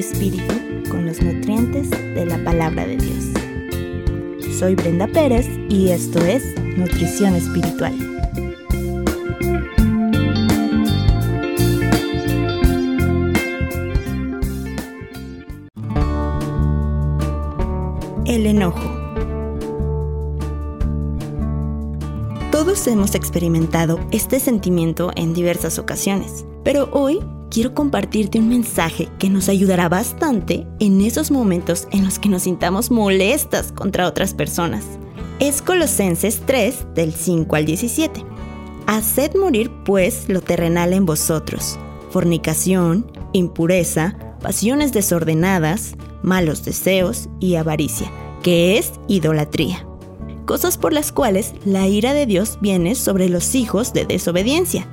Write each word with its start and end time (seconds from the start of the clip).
espíritu 0.00 0.54
con 0.90 1.06
los 1.06 1.20
nutrientes 1.22 1.90
de 1.90 2.24
la 2.24 2.42
palabra 2.42 2.86
de 2.86 2.96
Dios. 2.96 4.56
Soy 4.58 4.74
Brenda 4.74 5.06
Pérez 5.06 5.46
y 5.68 5.90
esto 5.90 6.18
es 6.24 6.42
Nutrición 6.76 7.34
Espiritual. 7.34 7.94
El 18.24 18.46
enojo. 18.46 18.80
Todos 22.50 22.86
hemos 22.86 23.14
experimentado 23.14 24.00
este 24.12 24.40
sentimiento 24.40 25.10
en 25.14 25.34
diversas 25.34 25.78
ocasiones, 25.78 26.46
pero 26.64 26.88
hoy 26.92 27.20
quiero 27.50 27.74
compartirte 27.74 28.38
un 28.38 28.48
mensaje 28.48 29.08
que 29.18 29.28
nos 29.28 29.48
ayudará 29.48 29.88
bastante 29.88 30.66
en 30.78 31.00
esos 31.00 31.30
momentos 31.30 31.88
en 31.90 32.04
los 32.04 32.18
que 32.18 32.28
nos 32.28 32.44
sintamos 32.44 32.90
molestas 32.90 33.72
contra 33.72 34.06
otras 34.06 34.32
personas. 34.32 34.84
Es 35.40 35.60
Colosenses 35.60 36.42
3 36.46 36.86
del 36.94 37.12
5 37.12 37.56
al 37.56 37.64
17. 37.66 38.24
Haced 38.86 39.34
morir 39.34 39.70
pues 39.84 40.28
lo 40.28 40.40
terrenal 40.40 40.92
en 40.92 41.06
vosotros, 41.06 41.78
fornicación, 42.10 43.10
impureza, 43.32 44.16
pasiones 44.40 44.92
desordenadas, 44.92 45.96
malos 46.22 46.64
deseos 46.64 47.28
y 47.40 47.56
avaricia, 47.56 48.10
que 48.42 48.78
es 48.78 48.92
idolatría. 49.08 49.86
Cosas 50.46 50.78
por 50.78 50.92
las 50.92 51.12
cuales 51.12 51.54
la 51.64 51.86
ira 51.86 52.12
de 52.12 52.26
Dios 52.26 52.58
viene 52.60 52.94
sobre 52.94 53.28
los 53.28 53.54
hijos 53.54 53.92
de 53.92 54.04
desobediencia 54.04 54.88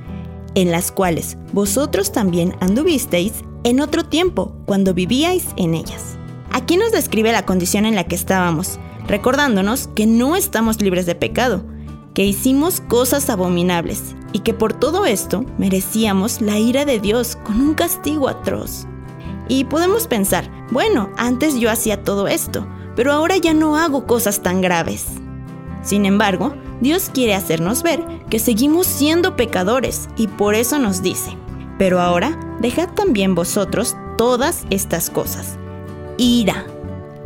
en 0.57 0.71
las 0.71 0.91
cuales 0.91 1.37
vosotros 1.53 2.11
también 2.11 2.55
anduvisteis 2.61 3.31
en 3.63 3.79
otro 3.79 4.03
tiempo, 4.03 4.55
cuando 4.65 4.95
vivíais 4.95 5.45
en 5.55 5.75
ellas. 5.75 6.17
Aquí 6.51 6.77
nos 6.77 6.91
describe 6.91 7.31
la 7.31 7.45
condición 7.45 7.85
en 7.85 7.93
la 7.93 8.05
que 8.05 8.15
estábamos, 8.15 8.79
recordándonos 9.07 9.87
que 9.89 10.07
no 10.07 10.35
estamos 10.35 10.81
libres 10.81 11.05
de 11.05 11.13
pecado, 11.13 11.63
que 12.15 12.25
hicimos 12.25 12.81
cosas 12.81 13.29
abominables 13.29 14.15
y 14.33 14.39
que 14.39 14.55
por 14.55 14.73
todo 14.73 15.05
esto 15.05 15.45
merecíamos 15.59 16.41
la 16.41 16.57
ira 16.57 16.85
de 16.85 16.99
Dios 16.99 17.35
con 17.35 17.61
un 17.61 17.75
castigo 17.75 18.27
atroz. 18.27 18.87
Y 19.47 19.65
podemos 19.65 20.07
pensar, 20.07 20.49
bueno, 20.71 21.11
antes 21.17 21.59
yo 21.59 21.69
hacía 21.69 22.03
todo 22.03 22.27
esto, 22.27 22.67
pero 22.95 23.11
ahora 23.11 23.37
ya 23.37 23.53
no 23.53 23.77
hago 23.77 24.07
cosas 24.07 24.41
tan 24.41 24.61
graves. 24.61 25.05
Sin 25.83 26.07
embargo, 26.07 26.55
Dios 26.81 27.09
quiere 27.13 27.33
hacernos 27.33 27.83
ver 27.83 28.03
que 28.29 28.39
seguimos 28.39 28.87
siendo 28.87 29.35
pecadores 29.35 30.09
y 30.17 30.27
por 30.27 30.55
eso 30.55 30.79
nos 30.79 31.01
dice, 31.01 31.31
pero 31.77 31.99
ahora 31.99 32.39
dejad 32.61 32.89
también 32.89 33.35
vosotros 33.35 33.95
todas 34.17 34.65
estas 34.69 35.09
cosas. 35.09 35.57
Ira, 36.17 36.65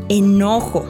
enojo, 0.09 0.85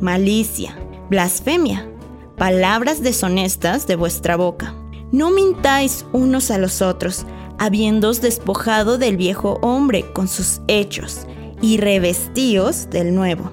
malicia, 0.00 0.76
blasfemia, 1.08 1.88
palabras 2.36 3.02
deshonestas 3.02 3.86
de 3.86 3.96
vuestra 3.96 4.36
boca. 4.36 4.74
No 5.12 5.30
mintáis 5.30 6.04
unos 6.12 6.50
a 6.50 6.58
los 6.58 6.82
otros, 6.82 7.26
habiéndoos 7.58 8.20
despojado 8.20 8.96
del 8.96 9.16
viejo 9.16 9.58
hombre 9.60 10.10
con 10.12 10.28
sus 10.28 10.60
hechos, 10.68 11.26
y 11.62 11.76
revestíos 11.76 12.88
del 12.90 13.14
nuevo, 13.14 13.52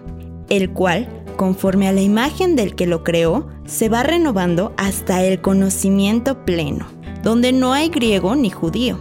el 0.50 0.72
cual 0.72 1.10
conforme 1.38 1.88
a 1.88 1.94
la 1.94 2.02
imagen 2.02 2.56
del 2.58 2.76
que 2.76 2.88
lo 2.88 3.04
creó, 3.04 3.48
se 3.66 3.88
va 3.88 4.04
renovando 4.04 4.74
hasta 4.76 5.24
el 5.24 5.40
conocimiento 5.40 6.44
pleno, 6.44 6.88
donde 7.24 7.54
no 7.54 7.72
hay 7.72 7.90
griego 7.90 8.36
ni 8.36 8.50
judío, 8.50 8.98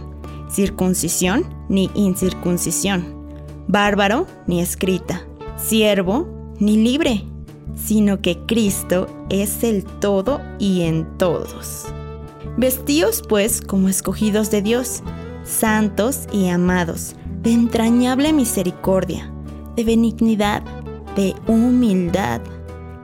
circuncisión 0.49 1.45
ni 1.67 1.91
incircuncisión, 1.95 3.27
bárbaro 3.67 4.27
ni 4.45 4.61
escrita, 4.61 5.23
siervo 5.57 6.27
ni 6.59 6.77
libre, 6.77 7.25
sino 7.75 8.21
que 8.21 8.39
Cristo 8.45 9.07
es 9.29 9.63
el 9.63 9.83
todo 9.83 10.41
y 10.59 10.83
en 10.83 11.17
todos. 11.17 11.85
Vestíos 12.57 13.21
pues 13.27 13.61
como 13.61 13.89
escogidos 13.89 14.49
de 14.49 14.61
Dios, 14.61 15.03
santos 15.43 16.27
y 16.31 16.47
amados, 16.47 17.15
de 17.41 17.51
entrañable 17.51 18.33
misericordia, 18.33 19.31
de 19.75 19.83
benignidad, 19.83 20.63
de 21.17 21.35
humildad, 21.47 22.39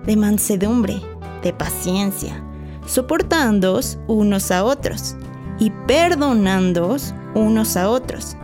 de 0.06 0.16
mansedumbre, 0.16 1.02
de 1.42 1.52
paciencia, 1.52 2.42
soportándoos 2.86 3.98
unos 4.08 4.52
a 4.52 4.64
otros 4.64 5.16
y 5.60 5.72
perdonándoos 5.88 7.14
unos 7.34 7.76
a 7.76 7.90
otros. 7.90 8.38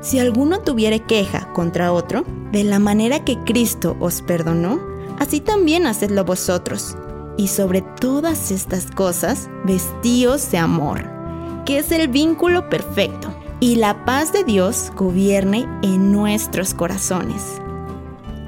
Si 0.00 0.20
alguno 0.20 0.60
tuviere 0.60 1.00
queja 1.00 1.52
contra 1.52 1.92
otro, 1.92 2.24
de 2.52 2.62
la 2.62 2.78
manera 2.78 3.24
que 3.24 3.36
Cristo 3.42 3.96
os 3.98 4.22
perdonó, 4.22 4.78
así 5.18 5.40
también 5.40 5.86
hacedlo 5.86 6.24
vosotros. 6.24 6.96
Y 7.36 7.48
sobre 7.48 7.82
todas 7.82 8.52
estas 8.52 8.86
cosas, 8.90 9.50
vestíos 9.64 10.50
de 10.52 10.58
amor, 10.58 11.04
que 11.66 11.78
es 11.78 11.90
el 11.90 12.06
vínculo 12.06 12.68
perfecto, 12.68 13.34
y 13.58 13.76
la 13.76 14.04
paz 14.04 14.32
de 14.32 14.44
Dios 14.44 14.92
gobierne 14.96 15.66
en 15.82 16.12
nuestros 16.12 16.72
corazones 16.72 17.60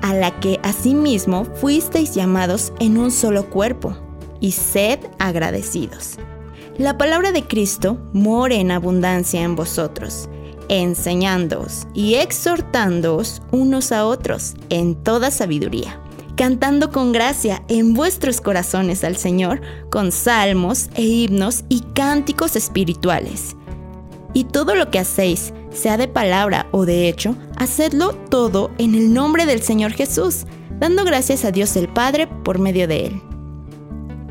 a 0.02 0.14
la 0.14 0.38
que 0.40 0.60
asimismo 0.62 1.44
fuisteis 1.44 2.14
llamados 2.14 2.72
en 2.80 2.98
un 2.98 3.10
solo 3.10 3.50
cuerpo, 3.50 3.96
y 4.40 4.52
sed 4.52 4.98
agradecidos. 5.18 6.16
La 6.78 6.96
palabra 6.96 7.30
de 7.30 7.44
Cristo 7.44 7.98
more 8.12 8.56
en 8.56 8.70
abundancia 8.70 9.42
en 9.42 9.54
vosotros, 9.54 10.28
enseñándoos 10.68 11.86
y 11.92 12.14
exhortándoos 12.14 13.42
unos 13.50 13.92
a 13.92 14.06
otros 14.06 14.54
en 14.70 14.94
toda 14.94 15.30
sabiduría, 15.30 16.00
cantando 16.36 16.90
con 16.90 17.12
gracia 17.12 17.62
en 17.68 17.92
vuestros 17.92 18.40
corazones 18.40 19.04
al 19.04 19.16
Señor 19.16 19.60
con 19.90 20.10
salmos 20.10 20.88
e 20.94 21.02
himnos 21.02 21.64
y 21.68 21.80
cánticos 21.92 22.56
espirituales. 22.56 23.56
Y 24.32 24.44
todo 24.44 24.74
lo 24.74 24.90
que 24.90 24.98
hacéis, 24.98 25.52
sea 25.70 25.96
de 25.96 26.08
palabra 26.08 26.66
o 26.72 26.84
de 26.84 27.08
hecho, 27.08 27.36
hacedlo 27.56 28.12
todo 28.12 28.70
en 28.78 28.94
el 28.94 29.12
nombre 29.12 29.46
del 29.46 29.62
Señor 29.62 29.92
Jesús, 29.92 30.46
dando 30.78 31.04
gracias 31.04 31.44
a 31.44 31.52
Dios 31.52 31.76
el 31.76 31.88
Padre 31.88 32.26
por 32.26 32.58
medio 32.58 32.88
de 32.88 33.06
Él. 33.06 33.22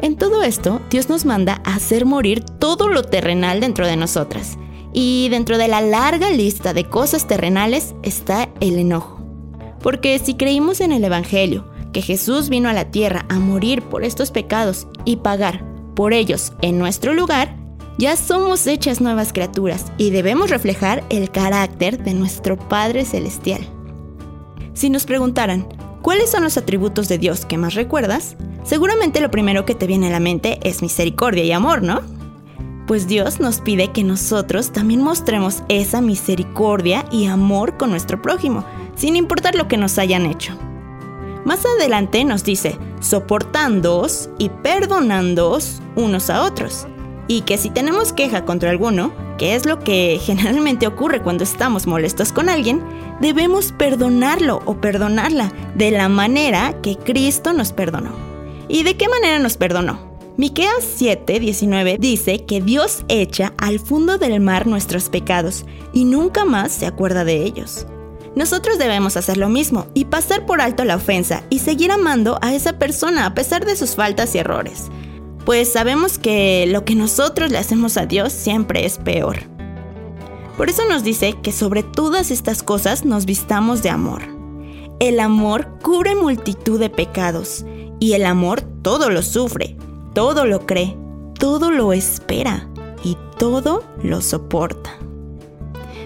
En 0.02 0.16
todo 0.16 0.44
esto, 0.44 0.82
Dios 0.90 1.10
nos 1.10 1.26
manda 1.26 1.62
a 1.66 1.76
hacer 1.76 2.06
morir 2.06 2.44
todo 2.44 2.88
lo 2.88 3.04
terrenal 3.04 3.60
dentro 3.60 3.86
de 3.86 3.98
nosotras. 3.98 4.58
Y 4.94 5.28
dentro 5.30 5.58
de 5.58 5.68
la 5.68 5.82
larga 5.82 6.32
lista 6.32 6.74
de 6.74 6.86
cosas 6.86 7.28
terrenales 7.28 7.94
está 8.02 8.50
el 8.60 8.80
enojo. 8.80 9.20
Porque 9.82 10.18
si 10.20 10.36
creímos 10.36 10.82
en 10.82 10.92
el 10.92 11.04
Evangelio, 11.04 11.66
que 11.92 12.02
Jesús 12.02 12.50
vino 12.50 12.70
a 12.70 12.74
la 12.74 12.92
tierra 12.92 13.26
a 13.30 13.40
morir 13.40 13.82
por 13.84 14.04
estos 14.04 14.32
pecados 14.32 14.88
y 15.06 15.18
pagar 15.18 15.64
por 15.96 16.14
ellos 16.14 16.54
en 16.62 16.80
nuestro 16.80 17.14
lugar, 17.14 17.59
ya 18.00 18.16
somos 18.16 18.66
hechas 18.66 19.02
nuevas 19.02 19.34
criaturas 19.34 19.92
y 19.98 20.12
debemos 20.12 20.50
reflejar 20.50 21.04
el 21.10 21.30
carácter 21.32 22.02
de 22.02 22.14
nuestro 22.14 22.58
Padre 22.58 23.04
Celestial. 23.04 23.60
Si 24.74 24.90
nos 24.90 25.06
preguntaran, 25.06 25.68
¿cuáles 26.02 26.32
son 26.32 26.44
los 26.44 26.56
atributos 26.56 27.10
de 27.10 27.18
Dios 27.18 27.46
que 27.46 27.58
más 27.58 27.74
recuerdas? 27.74 28.38
Seguramente 28.64 29.20
lo 29.20 29.30
primero 29.30 29.66
que 29.66 29.76
te 29.76 29.86
viene 29.86 30.08
a 30.08 30.12
la 30.12 30.22
mente 30.22 30.60
es 30.64 30.82
misericordia 30.82 31.44
y 31.44 31.52
amor, 31.52 31.84
¿no? 31.84 32.00
Pues 32.88 33.06
Dios 33.06 33.42
nos 33.42 33.60
pide 33.60 33.92
que 33.92 34.06
nosotros 34.06 34.72
también 34.72 35.02
mostremos 35.02 35.62
esa 35.68 36.00
misericordia 36.00 37.04
y 37.12 37.26
amor 37.26 37.76
con 37.76 37.90
nuestro 37.90 38.22
prójimo, 38.22 38.64
sin 38.96 39.18
importar 39.18 39.56
lo 39.56 39.68
que 39.68 39.76
nos 39.76 39.98
hayan 39.98 40.26
hecho. 40.26 40.58
Más 41.44 41.66
adelante 41.66 42.24
nos 42.24 42.46
dice, 42.46 42.78
soportándoos 43.02 44.30
y 44.38 44.48
perdonándoos 44.48 45.82
unos 45.98 46.30
a 46.30 46.44
otros 46.44 46.88
y 47.30 47.42
que 47.42 47.60
si 47.60 47.70
tenemos 47.70 48.12
queja 48.12 48.44
contra 48.44 48.72
alguno, 48.72 49.14
que 49.38 49.56
es 49.56 49.66
lo 49.66 49.80
que 49.80 50.20
generalmente 50.22 50.88
ocurre 50.88 51.22
cuando 51.22 51.46
estamos 51.46 51.88
molestos 51.88 52.34
con 52.34 52.50
alguien, 52.50 52.84
debemos 53.22 53.72
perdonarlo 53.72 54.62
o 54.66 54.82
perdonarla 54.82 55.54
de 55.76 55.92
la 55.92 56.10
manera 56.10 56.76
que 56.82 56.98
Cristo 56.98 57.54
nos 57.54 57.72
perdonó. 57.72 58.12
¿Y 58.68 58.84
de 58.84 58.98
qué 58.98 59.08
manera 59.08 59.40
nos 59.40 59.56
perdonó? 59.58 60.10
Miqueas 60.38 60.84
7:19 61.00 61.98
dice 62.00 62.46
que 62.46 62.62
Dios 62.62 63.04
echa 63.10 63.54
al 63.58 63.80
fondo 63.80 64.18
del 64.18 64.40
mar 64.40 64.68
nuestros 64.68 65.10
pecados 65.10 65.66
y 65.94 66.06
nunca 66.06 66.46
más 66.46 66.72
se 66.72 66.88
acuerda 66.88 67.26
de 67.26 67.44
ellos. 67.44 67.86
Nosotros 68.36 68.78
debemos 68.78 69.18
hacer 69.18 69.38
lo 69.38 69.50
mismo 69.50 69.88
y 69.94 70.06
pasar 70.06 70.46
por 70.46 70.62
alto 70.62 70.86
la 70.86 70.96
ofensa 70.96 71.44
y 71.50 71.60
seguir 71.60 71.92
amando 71.92 72.40
a 72.42 72.54
esa 72.54 72.80
persona 72.80 73.26
a 73.26 73.34
pesar 73.34 73.66
de 73.66 73.76
sus 73.76 73.96
faltas 73.96 74.34
y 74.34 74.38
errores 74.38 74.90
pues 75.50 75.72
sabemos 75.72 76.20
que 76.20 76.68
lo 76.68 76.86
que 76.86 76.94
nosotros 76.94 77.50
le 77.50 77.58
hacemos 77.58 77.98
a 77.98 78.06
Dios 78.06 78.34
siempre 78.34 78.86
es 78.86 79.00
peor. 79.00 79.40
Por 80.56 80.70
eso 80.70 80.84
nos 80.88 81.04
dice 81.04 81.38
que 81.42 81.52
sobre 81.52 81.82
todas 81.82 82.30
estas 82.30 82.62
cosas 82.62 83.04
nos 83.04 83.26
vistamos 83.26 83.82
de 83.82 83.90
amor. 83.90 84.22
El 85.00 85.20
amor 85.20 85.68
cubre 85.82 86.14
multitud 86.14 86.80
de 86.80 86.92
pecados 86.92 87.66
y 88.00 88.14
el 88.14 88.28
amor 88.28 88.62
todo 88.84 89.10
lo 89.10 89.24
sufre, 89.24 89.76
todo 90.14 90.46
lo 90.46 90.68
cree, 90.68 90.96
todo 91.40 91.72
lo 91.72 91.94
espera 91.94 92.70
y 93.04 93.18
todo 93.40 93.84
lo 94.04 94.22
soporta. 94.22 94.92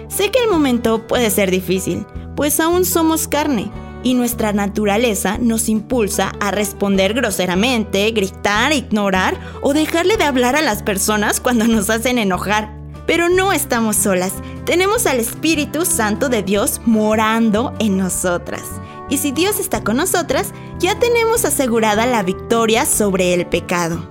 Sé 0.08 0.30
que 0.30 0.42
el 0.42 0.48
momento 0.48 1.06
puede 1.06 1.28
ser 1.28 1.50
difícil, 1.50 2.06
pues 2.34 2.60
aún 2.60 2.86
somos 2.86 3.28
carne 3.28 3.70
y 4.04 4.14
nuestra 4.14 4.52
naturaleza 4.52 5.38
nos 5.38 5.68
impulsa 5.68 6.32
a 6.38 6.52
responder 6.52 7.14
groseramente, 7.14 8.08
gritar, 8.12 8.72
ignorar 8.72 9.40
o 9.62 9.72
dejarle 9.72 10.16
de 10.16 10.24
hablar 10.24 10.54
a 10.54 10.62
las 10.62 10.84
personas 10.84 11.40
cuando 11.40 11.66
nos 11.66 11.90
hacen 11.90 12.18
enojar. 12.18 12.70
Pero 13.06 13.28
no 13.28 13.52
estamos 13.52 13.96
solas, 13.96 14.32
tenemos 14.64 15.06
al 15.06 15.18
Espíritu 15.18 15.84
Santo 15.84 16.28
de 16.28 16.42
Dios 16.42 16.80
morando 16.86 17.74
en 17.80 17.96
nosotras. 17.98 18.62
Y 19.10 19.18
si 19.18 19.32
Dios 19.32 19.58
está 19.58 19.82
con 19.82 19.96
nosotras, 19.96 20.52
ya 20.78 20.98
tenemos 20.98 21.44
asegurada 21.44 22.06
la 22.06 22.22
victoria 22.22 22.86
sobre 22.86 23.34
el 23.34 23.46
pecado. 23.46 24.08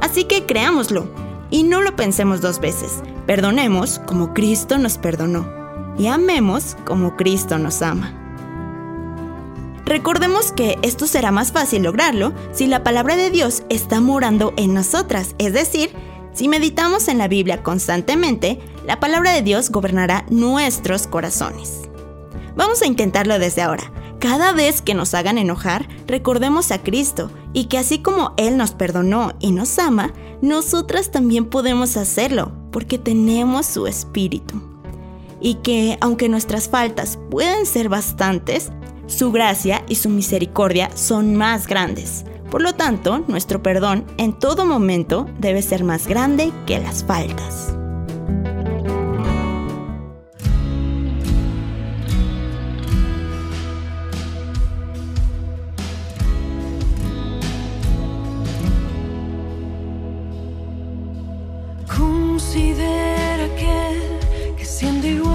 Así 0.00 0.24
que 0.24 0.44
creámoslo 0.44 1.08
y 1.50 1.62
no 1.62 1.80
lo 1.80 1.96
pensemos 1.96 2.40
dos 2.40 2.60
veces. 2.60 3.00
Perdonemos 3.26 4.00
como 4.00 4.34
Cristo 4.34 4.78
nos 4.78 4.98
perdonó 4.98 5.48
y 5.98 6.06
amemos 6.06 6.76
como 6.84 7.16
Cristo 7.16 7.58
nos 7.58 7.82
ama. 7.82 8.25
Recordemos 9.86 10.50
que 10.50 10.78
esto 10.82 11.06
será 11.06 11.30
más 11.30 11.52
fácil 11.52 11.84
lograrlo 11.84 12.34
si 12.52 12.66
la 12.66 12.82
palabra 12.82 13.14
de 13.14 13.30
Dios 13.30 13.62
está 13.68 14.00
morando 14.00 14.52
en 14.56 14.74
nosotras, 14.74 15.36
es 15.38 15.52
decir, 15.52 15.94
si 16.34 16.48
meditamos 16.48 17.06
en 17.06 17.18
la 17.18 17.28
Biblia 17.28 17.62
constantemente, 17.62 18.58
la 18.84 18.98
palabra 18.98 19.32
de 19.32 19.42
Dios 19.42 19.70
gobernará 19.70 20.26
nuestros 20.28 21.06
corazones. 21.06 21.82
Vamos 22.56 22.82
a 22.82 22.86
intentarlo 22.86 23.38
desde 23.38 23.62
ahora. 23.62 23.92
Cada 24.18 24.52
vez 24.52 24.82
que 24.82 24.94
nos 24.94 25.14
hagan 25.14 25.38
enojar, 25.38 25.88
recordemos 26.08 26.72
a 26.72 26.82
Cristo 26.82 27.30
y 27.52 27.66
que 27.66 27.78
así 27.78 28.00
como 28.00 28.34
Él 28.38 28.56
nos 28.56 28.72
perdonó 28.72 29.34
y 29.38 29.52
nos 29.52 29.78
ama, 29.78 30.12
nosotras 30.42 31.12
también 31.12 31.46
podemos 31.46 31.96
hacerlo 31.96 32.50
porque 32.72 32.98
tenemos 32.98 33.66
su 33.66 33.86
espíritu. 33.86 34.60
Y 35.40 35.54
que 35.56 35.96
aunque 36.00 36.28
nuestras 36.28 36.68
faltas 36.68 37.18
pueden 37.30 37.66
ser 37.66 37.88
bastantes, 37.88 38.72
su 39.06 39.30
gracia 39.30 39.84
y 39.88 39.94
su 39.94 40.10
misericordia 40.10 40.90
son 40.94 41.36
más 41.36 41.68
grandes. 41.68 42.24
Por 42.50 42.60
lo 42.60 42.74
tanto, 42.74 43.24
nuestro 43.28 43.62
perdón 43.62 44.04
en 44.18 44.32
todo 44.32 44.64
momento 44.66 45.26
debe 45.38 45.62
ser 45.62 45.84
más 45.84 46.06
grande 46.06 46.52
que 46.66 46.78
las 46.80 47.04
faltas. 47.04 47.72
Considera 61.96 63.48
que, 63.56 64.64
siendo 64.64 65.06
igual 65.06 65.25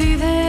see 0.00 0.16
the 0.16 0.39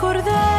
recordar. 0.00 0.49